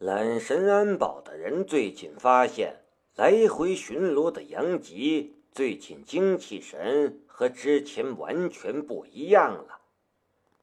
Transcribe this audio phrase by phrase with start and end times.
[0.00, 2.76] 揽神安保的人最近发现，
[3.16, 9.82] 来回巡逻的杨吉最近精气神和之前完全不一样了，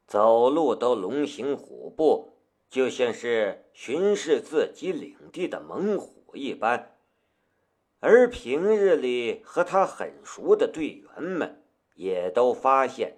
[0.08, 2.34] 走路都龙行虎步，
[2.68, 6.95] 就像是巡视自己领地的猛虎一般。
[7.99, 11.61] 而平日里和他很熟的队员们，
[11.93, 13.17] 也都发现，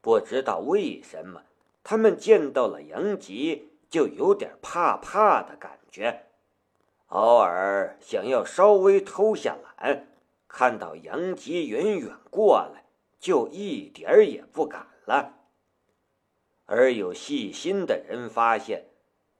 [0.00, 1.42] 不知道为什么。
[1.84, 6.26] 他们见到了杨吉，就有点怕怕的感觉，
[7.08, 10.06] 偶尔想要稍微偷下懒，
[10.46, 12.84] 看到杨吉远远过来，
[13.18, 15.34] 就一点儿也不敢了。
[16.66, 18.86] 而有细心的人发现，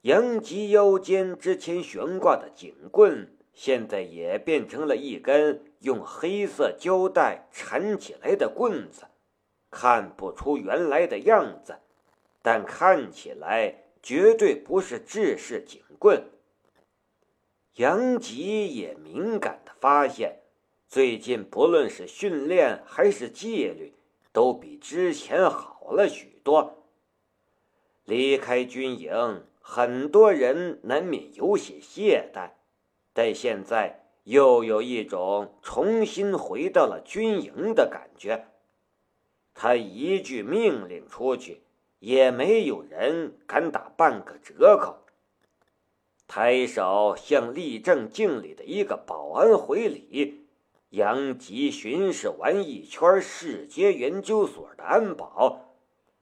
[0.00, 9.04] 杨吉腰间之前悬挂的警棍，现在也变成了一根用黑色胶带缠起来的棍子，
[9.70, 11.78] 看不出原来的样子。
[12.42, 16.24] 但看起来绝对不是制式警棍。
[17.76, 20.40] 杨吉也敏感的发现，
[20.88, 23.94] 最近不论是训练还是纪律，
[24.32, 26.84] 都比之前好了许多。
[28.04, 32.50] 离开军营，很多人难免有些懈怠，
[33.12, 38.48] 但现在又有一种重新回到了军营的感觉。
[39.54, 41.62] 他一句命令出去。
[42.00, 44.96] 也没有人敢打半个折扣。
[46.26, 50.46] 抬手向立正敬礼的一个保安回礼，
[50.90, 55.74] 杨吉巡视完一圈世界研究所的安保，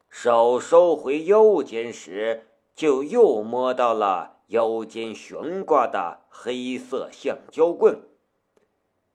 [0.09, 8.01] 手收回腰间时，就又摸到了腰间悬挂的黑色橡胶棍。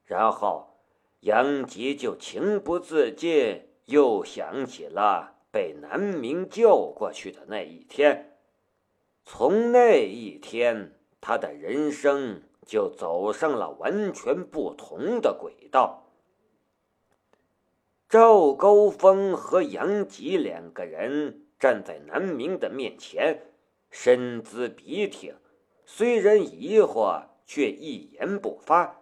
[0.05, 0.77] 然后，
[1.21, 5.32] 杨吉就情不自禁又想起了。
[5.53, 8.39] 被南明救过去的那一天，
[9.23, 16.09] 从那一天，他的人生就走上了完全不同的轨道。
[18.09, 23.53] 赵高峰和杨吉两个人站在南明的面前，
[23.91, 25.35] 身姿笔挺，
[25.85, 29.01] 虽然疑惑，却一言不发。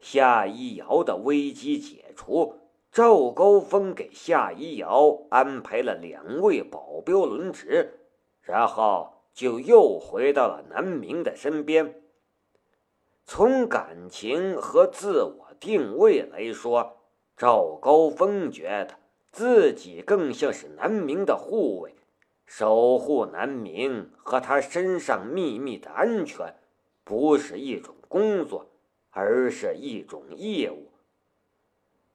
[0.00, 2.59] 夏一瑶的危机解除。
[2.92, 8.00] 赵高峰给夏一瑶安排了两位保镖轮值，
[8.42, 12.02] 然后就又回到了南明的身边。
[13.24, 16.96] 从感情和自我定位来说，
[17.36, 18.96] 赵高峰觉得
[19.30, 21.94] 自己更像是南明的护卫，
[22.44, 26.56] 守护南明和他身上秘密的安全，
[27.04, 28.66] 不是一种工作，
[29.10, 30.89] 而是一种义务。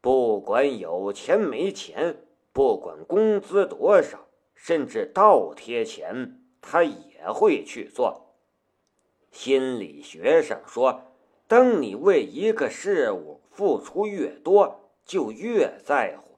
[0.06, 2.18] 不管有钱没钱，
[2.54, 8.36] 不管工资多少，甚至倒贴钱，他也会去做。
[9.32, 11.16] 心理学上说，
[11.48, 16.38] 当你为一个事物付出越多，就越在乎。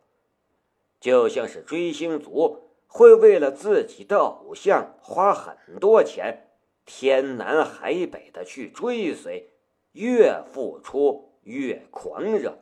[1.02, 6.52] 就像是追星族会为了自己的偶像花很多钱，
[6.86, 9.52] 天南海北的去追随，
[9.92, 12.60] 越付出越狂热。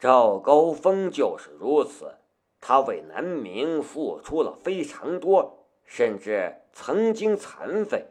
[0.00, 2.14] 赵高峰就是如此，
[2.58, 8.06] 他为南明付出了非常多，甚至曾经残废，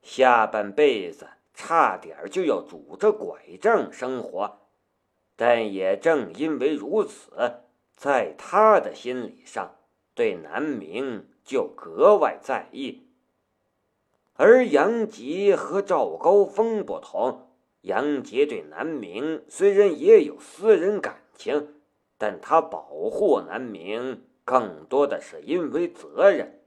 [0.00, 4.60] 下半辈子差点就要拄着拐杖生活。
[5.36, 7.32] 但也正因为如此，
[7.94, 9.74] 在他的心理上，
[10.14, 13.02] 对南明就格外在意。
[14.36, 17.50] 而杨吉和赵高峰不同，
[17.82, 21.20] 杨吉对南明虽然也有私人感。
[21.34, 21.74] 情，
[22.16, 26.60] 但他保护南明更多的是因为责任，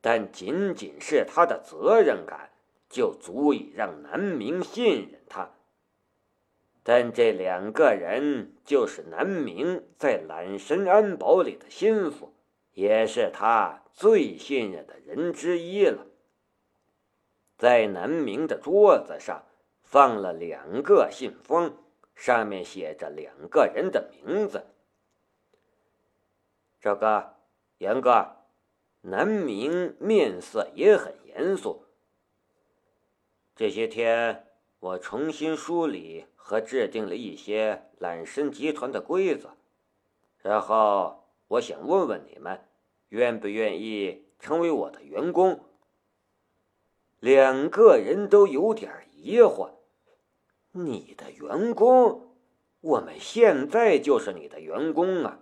[0.00, 2.50] 但仅仅是他的责任感
[2.88, 5.50] 就足以让南明信任他。
[6.82, 12.32] 但这两个人就是南明在揽神安保里的心腹，
[12.72, 16.06] 也是他最信任的人之一了。
[17.58, 19.44] 在南明的桌子上
[19.82, 21.76] 放了两个信封。
[22.18, 24.66] 上面写着两个人的名字。
[26.80, 27.36] 赵哥、
[27.78, 28.26] 杨哥，
[29.02, 31.84] 南明面色也很严肃。
[33.54, 34.48] 这些天，
[34.80, 39.56] 我重新梳理和制定了一些揽神集团的规则，
[40.42, 42.68] 然后我想问问你们，
[43.10, 45.64] 愿不愿意成为我的员工？
[47.20, 49.77] 两个人都有点疑惑。
[50.86, 52.34] 你的员工，
[52.80, 55.40] 我们现在就是你的员工啊！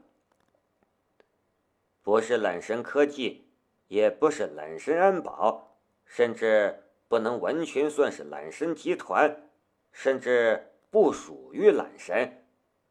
[2.03, 3.49] 不是揽神科技，
[3.89, 9.51] 也不是揽神安保，甚至不能完全算是揽神集团，
[9.93, 12.45] 甚至不属于揽神，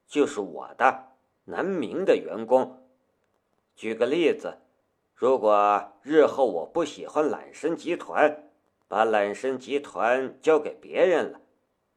[0.06, 1.14] 就是我的
[1.46, 2.88] 南明的员工。
[3.76, 4.60] 举个例子，
[5.16, 8.52] 如果日后我不喜欢揽神集团，
[8.88, 11.42] 把揽神集团交给别人了，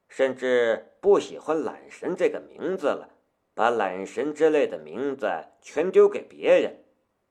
[0.09, 3.11] 甚至不喜欢揽神这个名字了，
[3.55, 6.83] 把揽神之类的名字全丢给别人，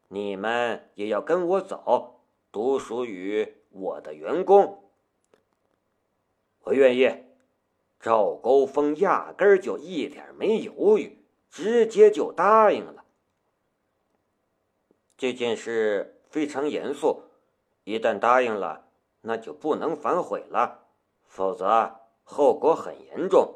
[0.07, 2.21] 你们也要跟我走，
[2.51, 4.83] 独属于我的员工。
[6.63, 7.23] 我愿意。
[7.99, 11.17] 赵高峰压根儿就一点没犹豫，
[11.49, 13.03] 直接就答应了。
[15.17, 17.23] 这件事非常严肃，
[17.85, 18.85] 一旦答应了，
[19.21, 20.85] 那就不能反悔了，
[21.25, 23.55] 否则后果很严重。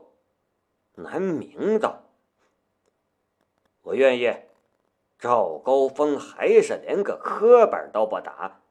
[0.96, 2.04] 南明道
[3.84, 4.34] ：“我愿意。”
[5.20, 8.62] 赵高峰还是连个磕板都不打。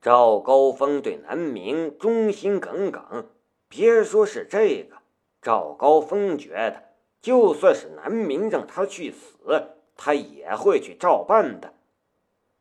[0.00, 3.28] 赵高峰对南明忠心耿耿，
[3.68, 4.96] 别说是这个，
[5.42, 6.82] 赵高峰觉得，
[7.20, 11.74] 就算是南明让他去死，他也会去照办的。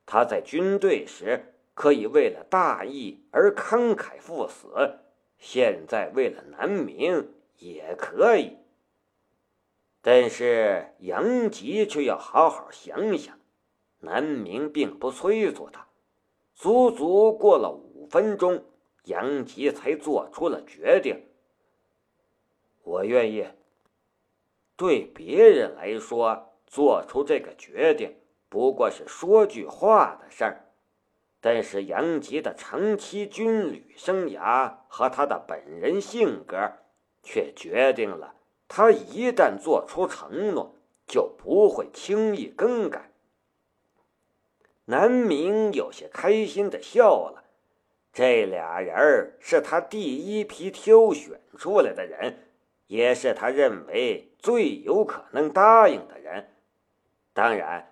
[0.05, 4.99] 他在军队时可以为了大义而慷慨赴死，
[5.41, 8.57] 现在为了南明也可以。
[10.01, 13.37] 但是杨吉却要好好想想。
[13.99, 15.87] 南明并不催促他，
[16.55, 18.63] 足足过了五分钟，
[19.03, 21.23] 杨吉才做出了决定。
[22.83, 23.47] 我愿意。
[24.75, 28.15] 对别人来说，做出这个决定。
[28.49, 30.70] 不过是说句话的事儿，
[31.43, 36.71] 但是杨吉的长期军旅生涯和他的本人性格，
[37.23, 38.35] 却决定了
[38.67, 40.75] 他一旦做出承诺，
[41.07, 43.09] 就不会轻易更改。
[44.85, 47.43] 南明有些开心的笑了，
[48.13, 52.49] 这俩人是他第一批挑选出来的人，
[52.85, 56.51] 也是他认为最有可能答应的人，
[57.33, 57.87] 当然。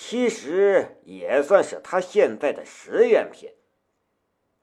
[0.00, 3.50] 其实也算是他现在的实验品。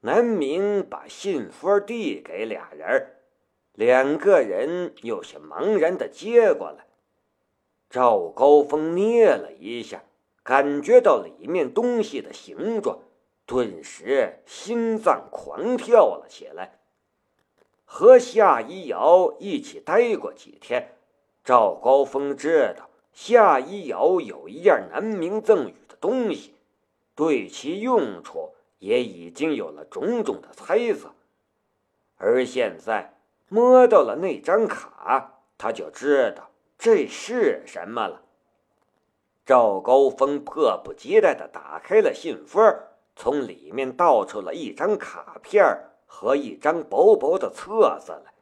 [0.00, 3.16] 南明把信封递给俩人，
[3.74, 6.86] 两个人有些茫然的接过来。
[7.90, 10.04] 赵高峰捏了一下，
[10.42, 13.00] 感觉到里面东西的形状，
[13.44, 16.78] 顿时心脏狂跳了起来。
[17.84, 20.96] 和夏一瑶一起待过几天，
[21.44, 22.88] 赵高峰知道。
[23.16, 26.54] 夏一瑶有一样南明赠予的东西，
[27.14, 31.14] 对其用处也已经有了种种的猜测，
[32.18, 33.14] 而现在
[33.48, 38.20] 摸到了那张卡，他就知道这是什么了。
[39.46, 42.62] 赵高峰迫不及待地打开了信封，
[43.16, 45.64] 从里面倒出了一张卡片
[46.04, 48.34] 和一张薄薄的册子来，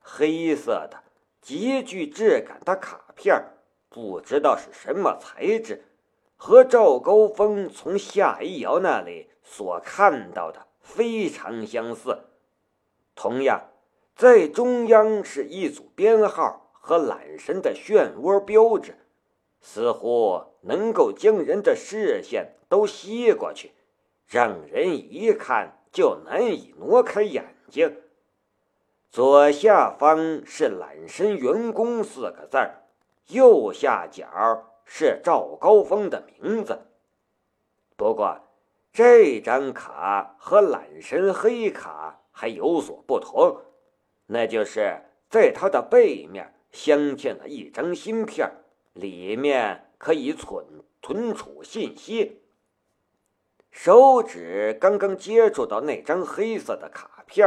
[0.00, 1.02] 黑色的、
[1.42, 3.50] 极具质感的卡片。
[3.94, 5.84] 不知道是什么材质，
[6.34, 12.24] 和赵高峰从夏一瑶那里所看到的非常相似。
[13.14, 13.70] 同样，
[14.16, 18.96] 在中央是一组编号和缆绳的漩涡标志，
[19.60, 23.70] 似乎能够将人的视线都吸过去，
[24.26, 27.96] 让人一看就难以挪开眼睛。
[29.08, 32.80] 左下方是“缆绳员工”四个字儿。
[33.28, 34.26] 右下角
[34.84, 36.86] 是赵高峰的名字，
[37.96, 38.38] 不过
[38.92, 43.62] 这张卡和揽神黑卡还有所不同，
[44.26, 45.00] 那就是
[45.30, 48.52] 在它的背面镶嵌了一张芯片，
[48.92, 52.42] 里面可以存存储信息。
[53.70, 57.46] 手指刚刚接触到那张黑色的卡片，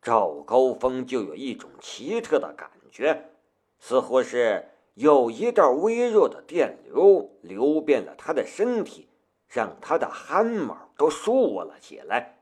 [0.00, 3.30] 赵高峰就有一种奇特的感觉，
[3.78, 4.70] 似乎是。
[4.94, 9.08] 有一道微弱的电流流遍了他的身体，
[9.48, 12.38] 让他的汗毛都竖了起来。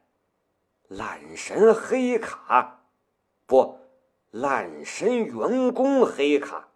[0.88, 2.84] 懒神黑卡，
[3.46, 3.78] 不，
[4.30, 6.68] 懒神员工黑卡。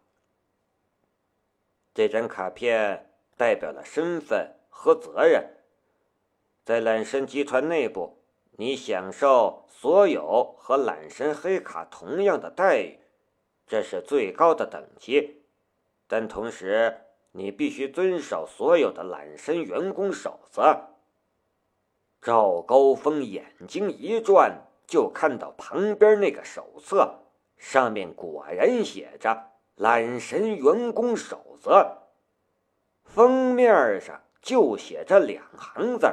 [1.93, 5.57] 这张卡片代表了身份和责任。
[6.65, 12.99] 在揽神集团内部，你享受所有和揽神黑卡同样的待遇，
[13.67, 15.43] 这是最高的等级。
[16.09, 17.01] 但同时，
[17.33, 20.89] 你必须遵守所有的揽神员工守则。
[22.23, 27.15] 赵高峰眼睛一转，就看到旁边那个手册，
[27.57, 31.99] 上面果然写着“揽神员工守则”。
[33.05, 36.07] 封面上就写着两行字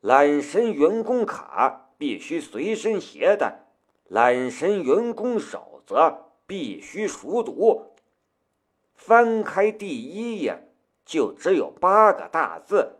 [0.00, 3.60] 揽神员工卡必须随身携带，
[4.04, 7.89] 揽神员工守则必须熟读。
[9.00, 10.68] 翻开第一页，
[11.06, 12.98] 就只有八个大字：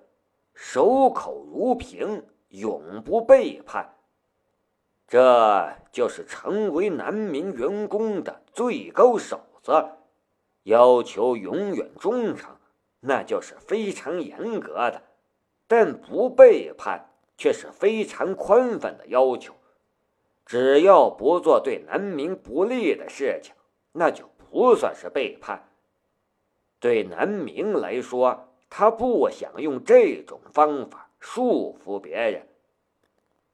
[0.54, 3.96] 守口如瓶，永不背叛。
[5.06, 9.98] 这就是成为南明员工的最高守则，
[10.62, 12.56] 要求永远忠诚，
[13.00, 15.02] 那就是非常严格的；
[15.68, 19.52] 但不背叛却是非常宽泛的要求。
[20.46, 23.54] 只要不做对南明不利的事情，
[23.92, 25.66] 那就不算是背叛。
[26.80, 32.48] 对南明来说，他不想用这种方法束缚别人。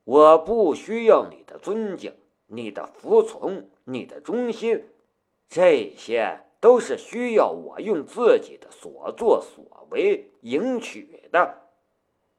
[0.04, 2.14] 我不需要你的尊敬，
[2.46, 4.84] 你的服从，你的忠心，
[5.48, 11.62] 这些都是需要我用自己的所作所为赢取的。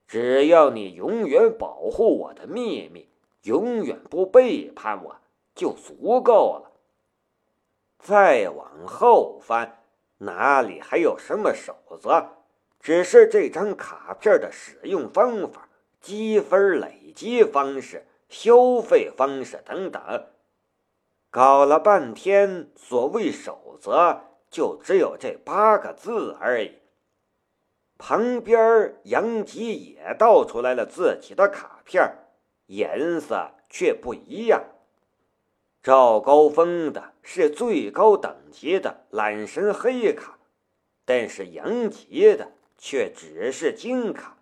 [0.07, 3.09] 只要你永远保护我的秘密，
[3.43, 5.17] 永远不背叛我，
[5.53, 6.71] 就足够了。
[7.99, 9.83] 再往后翻，
[10.19, 12.29] 哪里还有什么守则？
[12.79, 15.63] 只是这张卡片的使用方法。
[15.99, 20.27] 积分累积方式、消费方式等等，
[21.31, 26.77] 搞了半天，所谓守则就只有这八个字而已。
[27.97, 32.09] 旁边杨吉也倒出来了自己的卡片，
[32.67, 34.63] 颜色却不一样。
[35.87, 40.37] 赵高峰的是最高等级的揽神黑卡，
[41.05, 44.35] 但是杨吉的却只是金卡。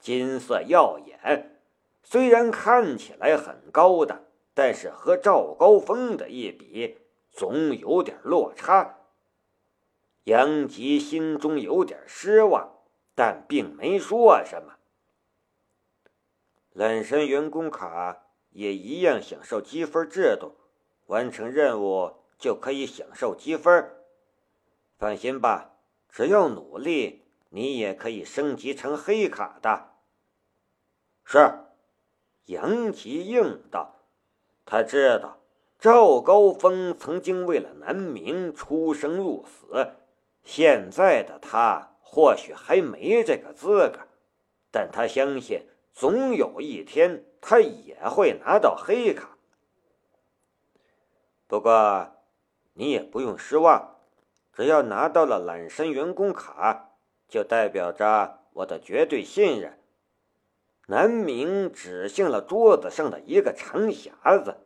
[0.00, 1.60] 金色耀眼，
[2.02, 4.24] 虽然看起来很高的，
[4.54, 6.98] 但是和赵高峰的一比，
[7.30, 8.98] 总有点落差。
[10.24, 12.72] 杨吉心中有点失望，
[13.14, 14.74] 但并没说什么。
[16.72, 20.56] 揽神员工卡也一样享受积分制度，
[21.08, 23.90] 完成任务就可以享受积分。
[24.96, 25.72] 放心吧，
[26.08, 27.26] 只要努力。
[27.50, 29.94] 你也可以升级成黑卡的。
[31.24, 31.60] 是，
[32.44, 34.02] 杨吉应道。
[34.66, 35.38] 他知道
[35.78, 39.92] 赵高峰曾经为了南明出生入死，
[40.44, 44.00] 现在的他或许还没这个资格，
[44.70, 49.37] 但他相信总有一天他也会拿到黑卡。
[51.48, 52.12] 不过，
[52.74, 53.96] 你也不用失望，
[54.52, 56.84] 只要拿到了揽身员工卡。
[57.28, 59.78] 就代表着我的绝对信任。
[60.86, 64.56] 南明指向了桌子上的一个长匣子，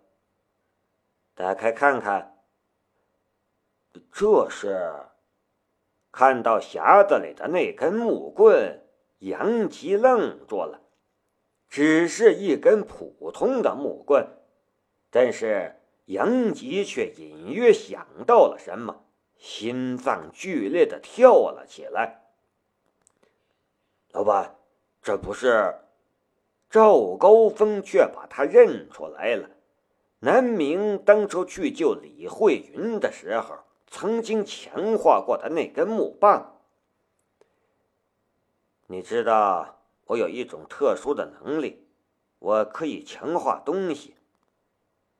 [1.34, 2.38] 打开看看。
[4.12, 5.08] 这是
[6.12, 8.80] 看到匣子里的那根木棍，
[9.18, 10.82] 杨吉愣住了。
[11.68, 14.24] 只是一根普通的木棍，
[15.10, 19.04] 但是杨吉却隐约想到了什么，
[19.36, 22.22] 心脏剧烈的跳了起来。
[24.10, 24.56] 老板，
[25.00, 25.74] 这不是
[26.68, 29.48] 赵高峰，却把他认出来了。
[30.20, 36.60] 南明当初去救李慧云的时候，曾经强化过的那根木棒。
[38.86, 41.86] 你知道我有一种特殊的能力，
[42.38, 44.14] 我可以强化东西。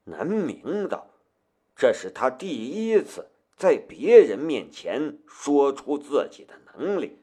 [0.05, 1.07] 南明道，
[1.77, 7.19] 这是他第一次在别人面前说出自己的能力。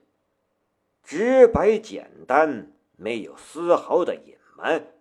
[1.03, 4.93] 直白简单，没有丝毫的隐瞒。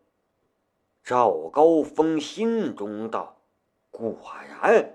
[1.05, 3.41] 赵高峰心中道
[3.91, 4.19] ：“果
[4.63, 4.95] 然。”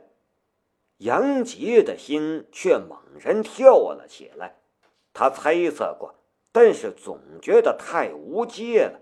[0.97, 4.55] 杨杰的心却猛然跳了起来。
[5.11, 6.15] 他猜测过，
[6.51, 8.99] 但是总觉得太无稽了，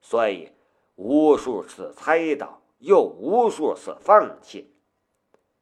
[0.00, 0.50] 所以
[0.96, 4.74] 无数次猜到，又无数次放弃。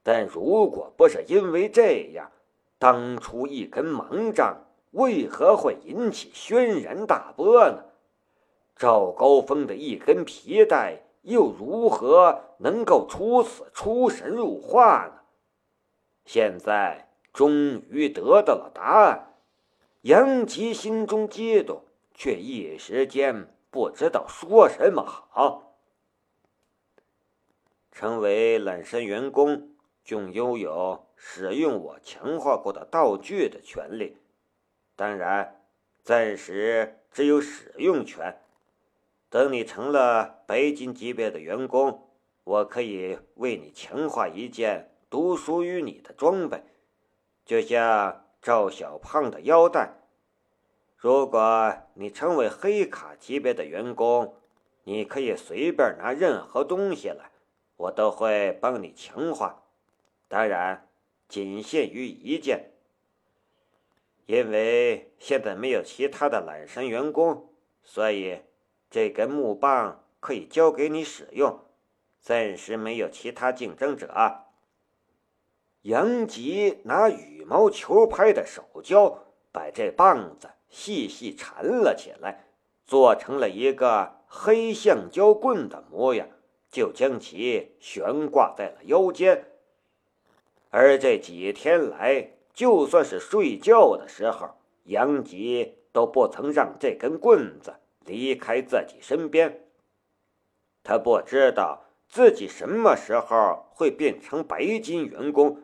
[0.02, 2.30] 但如果不是因为这样，
[2.78, 4.66] 当初一根盲杖。
[4.92, 7.82] 为何会引起轩然大波呢？
[8.76, 15.20] 赵高峰的一根皮带又如何能够出此出神入化呢？
[16.26, 19.34] 现在终于得到了答案，
[20.02, 25.71] 杨吉心中激动，却一时间不知道说什么好。
[27.92, 29.68] 成为揽身员工，
[30.02, 34.16] 就拥有使用我强化过的道具的权利。
[34.96, 35.62] 当然，
[36.02, 38.40] 暂时只有使用权。
[39.28, 42.08] 等你成了白金级别的员工，
[42.44, 46.62] 我可以为你强化一件独属于你的装备，
[47.44, 49.98] 就像赵小胖的腰带。
[50.96, 54.36] 如果你成为黑卡级别的员工，
[54.84, 57.31] 你可以随便拿任何东西来，
[57.82, 59.64] 我都会帮你强化。
[60.28, 60.88] 当然，
[61.28, 62.70] 仅限于一件。
[64.26, 68.42] 因为现在没有其他的揽绳员工，所以
[68.88, 71.58] 这根木棒可以交给你使用。
[72.20, 74.08] 暂时没有其他竞争者。
[75.80, 82.46] 杨吉拿羽毛球拍的手胶把这棒子细细缠了起来，
[82.86, 86.28] 做成了一个黑橡胶棍的模样，
[86.72, 89.44] 就将其悬挂在了腰间。
[90.70, 97.74] 而这几天来，就算是睡觉的时候，杨吉都不曾让这根棍子
[98.04, 99.60] 离开自己身边。
[100.82, 101.84] 他不知道。
[102.08, 105.62] 自己什么时候会变成白金员工？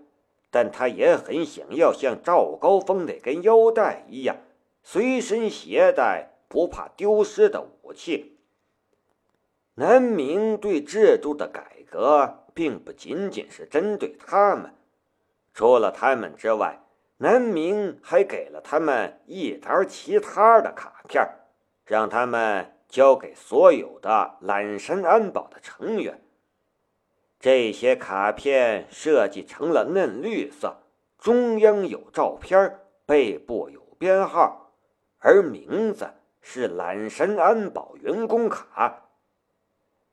[0.50, 4.34] 但他也很想要像赵高峰那根腰带一样，
[4.82, 8.37] 随身携带不怕丢失的武器。
[9.78, 14.74] 南明对制度的改革，并不仅仅是针对他们，
[15.54, 16.80] 除了他们之外，
[17.18, 21.24] 南明还给了他们一沓其他的卡片，
[21.84, 26.20] 让他们交给所有的揽山安保的成员。
[27.38, 30.78] 这些卡片设计成了嫩绿色，
[31.20, 34.72] 中央有照片，背部有编号，
[35.20, 39.04] 而名字是“揽山安保员工卡”。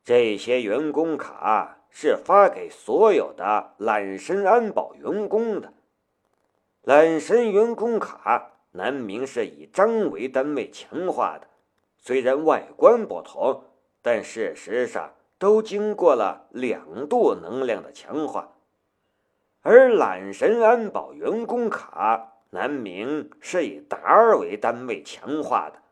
[0.06, 5.74] 这些员工卡是发给所有的揽神安保员工的。
[6.82, 11.48] 揽神员工卡南明是以张为单位强化的，
[11.98, 13.64] 虽然外观不同，
[14.00, 15.12] 但事实上。
[15.38, 18.52] 都经过了两度能量的强化，
[19.60, 25.82] 而懒神安保员工卡南明是以达尔为单位强化的，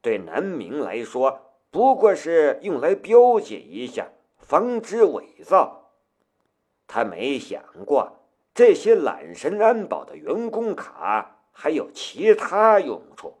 [0.00, 4.08] 对南明来说不过是用来标记一下，
[4.38, 5.92] 防止伪造。
[6.86, 13.39] 他没想过这些懒神安保的员工卡还有其他用处。